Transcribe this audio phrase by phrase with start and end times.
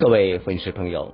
[0.00, 1.12] 各位粉丝朋友，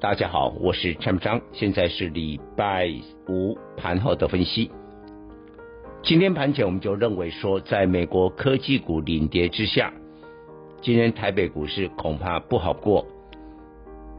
[0.00, 2.90] 大家好，我是陈章，现在是礼拜
[3.28, 4.70] 五盘后的分析。
[6.02, 9.92] 今天盘前我们就认为说，在美国科技股领跌之下，
[10.80, 13.06] 今天台北股市恐怕不好过。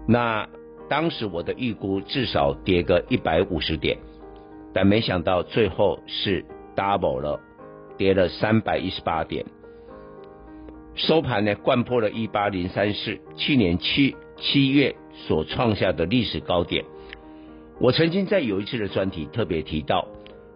[0.08, 0.48] 那
[0.88, 3.98] 当时我的预估至少跌个一百五十点，
[4.76, 7.40] 但没想到最后是 double 了，
[7.98, 9.44] 跌了三百一十八点。
[10.96, 16.86] 收盘呢，掼破了一八零三四，去年七七月所创下的历史高点。
[17.80, 20.08] 我曾经在有一次的专题特别提到，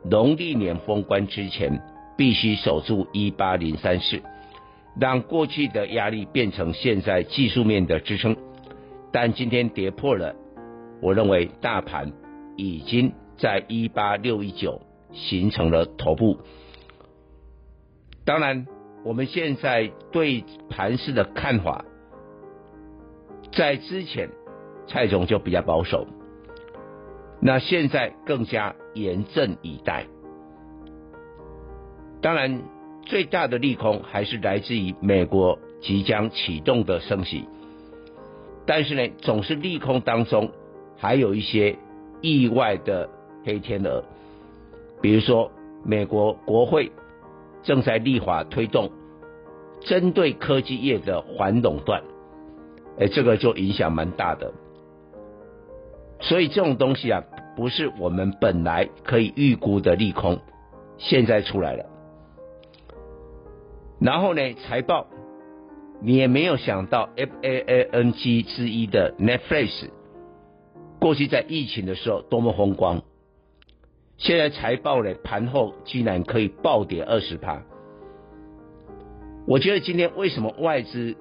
[0.03, 1.81] 农历年封关之前
[2.15, 4.21] 必须守住一八零三四，
[4.99, 8.37] 让过去的压力变成现在技术面的支撑。
[9.11, 10.35] 但今天跌破了，
[11.01, 12.13] 我认为大盘
[12.55, 14.79] 已经在一八六一九
[15.11, 16.37] 形成了头部。
[18.23, 18.67] 当然。
[19.07, 21.85] 我们现在对盘势的看法，
[23.53, 24.29] 在之前
[24.85, 26.05] 蔡总就比较保守，
[27.39, 30.07] 那现在更加严阵以待。
[32.21, 32.61] 当然，
[33.03, 37.47] 最大的利空还是来自于美国即将启动的升息，
[38.65, 40.51] 但是呢，总是利空当中
[40.97, 41.77] 还有一些
[42.19, 43.09] 意外的
[43.45, 44.03] 黑天鹅，
[45.01, 45.49] 比如说
[45.85, 46.91] 美国国会
[47.67, 48.89] 正在立法推动。
[49.81, 52.01] 针对科技业的反垄断，
[52.97, 54.51] 哎，这个就影响蛮大的。
[56.19, 57.23] 所以这种东西啊，
[57.55, 60.39] 不是我们本来可以预估的利空，
[60.97, 61.85] 现在出来了。
[63.99, 65.05] 然后呢，财报
[66.01, 69.89] 你也没有想到，FAANG 之一的 Netflix，
[70.99, 73.03] 过去在疫情的时候多么风光，
[74.17, 77.61] 现在财报呢，盘后居然可以暴跌二十趴。
[79.45, 81.15] 我觉得今天为什么外资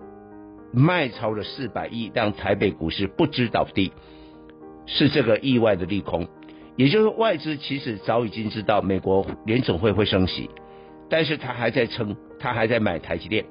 [0.73, 3.93] 卖超了四百亿，让台北股市不知倒地，
[4.87, 6.27] 是这个意外的利空。
[6.77, 10.51] 也就是外资其实早已经知道美国联准会会升息，
[11.11, 13.45] 但是他还在撑，他还在买台积电。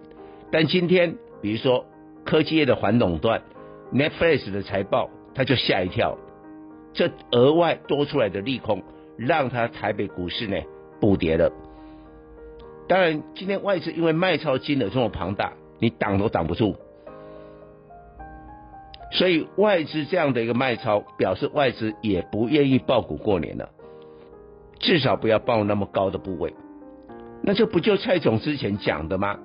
[0.52, 1.86] 但今天比如说
[2.24, 3.44] 科技业的反垄断
[3.94, 6.18] ，Netflix 的财报，他就吓一跳，
[6.94, 8.84] 这额外多出来的利空，
[9.18, 10.58] 让他台北股市呢
[11.00, 11.52] 补跌了。
[12.88, 16.76] 当然，今天外资因为卖超金额这么庞大，你挡都挡不住，
[19.12, 23.70] 所以外资这样的一个卖超，表示外资也不愿意抱股过年了，
[24.80, 26.54] 至少不要抱那么高的部位。
[27.42, 29.40] 那这不就蔡总之前讲的吗？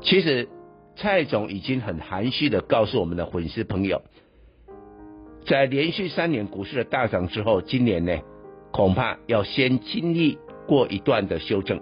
[0.00, 0.48] 其实
[0.96, 4.02] 蔡总已经很含蓄的告诉我们的粉丝朋友，
[5.46, 8.18] 在连续三年股市的大涨之后，今年呢，
[8.74, 10.36] 恐怕要先经历
[10.66, 11.80] 过一段的修正。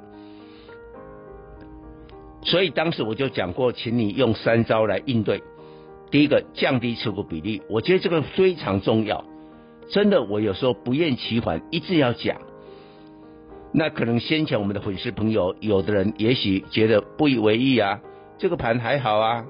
[2.43, 5.43] 所以当时我就讲过，请你用三招来应对。
[6.11, 9.25] 第一个，降低持股比例，我觉得这个非常重要。
[9.89, 12.37] 真的，我有时候不厌其烦，一直要讲。
[13.73, 18.01] 那可能先前我们的粉丝朋友，有的人也许觉得不以为意啊，
[18.37, 19.47] 这个盘还好啊。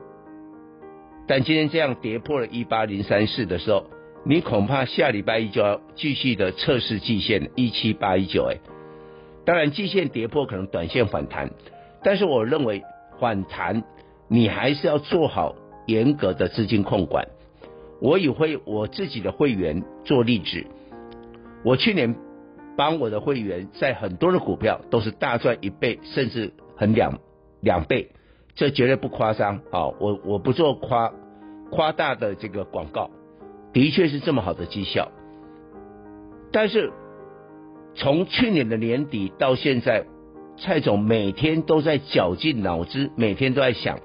[1.26, 3.86] 但今天这样跌破了一八零三四的时候，
[4.24, 8.44] 你恐怕下礼拜一就要继续的测试季线一七八一九。
[8.44, 8.58] 哎，
[9.44, 11.50] 当然季线跌破，可能短线反弹。
[12.04, 12.82] 但是我认为
[13.18, 13.82] 反弹，
[14.28, 15.56] 你还是要做好
[15.86, 17.26] 严格的资金控管。
[18.00, 20.66] 我也会我自己的会员做例子，
[21.64, 22.16] 我去年
[22.76, 27.18] 帮我的会员在很多的股票都是大赚一倍，甚至很两
[27.60, 28.10] 两倍，
[28.54, 29.86] 这绝对不夸张啊！
[30.00, 31.12] 我我不做夸
[31.70, 33.10] 夸大的这个广告，
[33.72, 35.10] 的确是这么好的绩效。
[36.52, 36.92] 但是
[37.94, 40.06] 从去年的年底到现在。
[40.58, 44.00] 蔡总每天都在绞尽脑汁，每天都在想，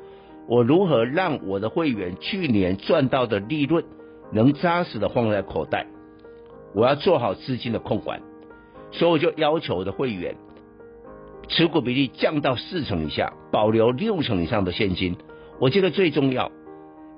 [0.48, 3.84] 我如何让我的会员去年赚到的利润
[4.32, 5.88] 能扎实的放在口袋。
[6.74, 8.22] 我要做好资金的控管，
[8.92, 10.38] 所以我就要求我的会员
[11.50, 15.18] 持股比例降到四成以下，保留六成以上的现金。
[15.60, 16.50] 我觉得最重要，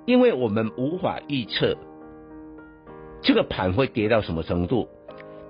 [0.08, 1.78] 因为我们无法预测
[3.22, 4.88] 这个盘会跌到什么程度，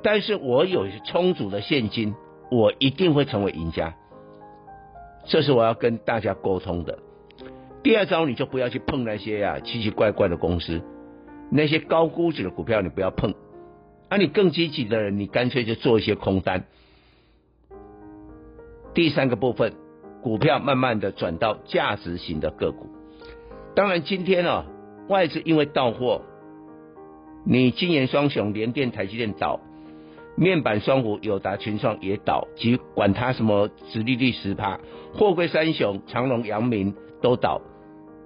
[0.04, 2.16] 但是我有充足的现金。
[2.51, 3.94] 我一定会成为赢家，
[5.25, 6.98] 这是我要跟大家沟通的。
[7.83, 10.81] 第二招，你就不要去碰那些啊奇奇怪怪的公司，
[11.51, 13.36] 那些高估值的股票你不要碰。
[14.07, 16.66] 啊，你更积极的人，你干脆就做一些空单。
[18.95, 19.75] 第三个部分，
[20.24, 22.88] 股票慢慢的转到价值型的个股。
[23.75, 24.66] 当然，今天啊，
[25.07, 26.24] 外资因为到货，
[27.45, 29.59] 你晶圆双雄联电、台积电倒，
[30.36, 34.80] 面板双虎友达、群创也倒，即管它什么殖利率十趴，
[35.13, 37.62] 货柜三雄长荣、阳明都倒，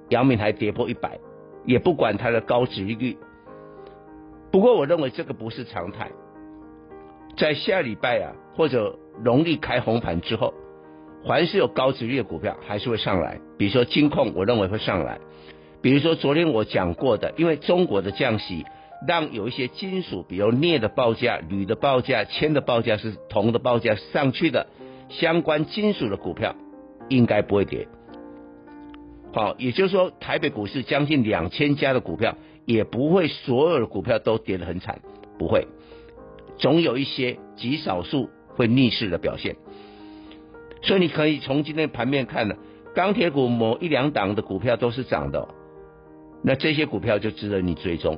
[0.10, 1.20] 阳明还跌破一百，
[1.66, 3.18] 也不管它的高殖利率。
[4.52, 6.12] 不过，我认为这个不是常态，
[7.38, 10.54] 在下礼拜啊，或者农历开红盘之后，
[11.26, 13.40] 凡是有高殖率的股票还是会上来。
[13.58, 15.20] 比如说金控，我认为会上来。
[15.82, 18.66] 比如说昨天我讲过的，因为中国的降息，
[19.08, 24.68] 让有一些金属，比如镍的报价、铝的报价、铅的报价是铜的报价上去的，
[25.10, 26.56] 相关金属的股票
[27.10, 27.88] 应该不会跌。
[29.34, 32.36] 好，也就是说，台北股市将近两千家的股票。
[32.66, 35.02] 也不会所有的股票都跌得很惨，
[35.38, 35.68] 不会，
[36.58, 39.58] 总有一些极少数会逆势的表现。
[40.82, 42.56] 所以你可以从今天盘面看呢，
[42.96, 45.50] 钢铁股某一两档的股票都是涨的，
[46.42, 48.18] 那这些股票就值得你追踪。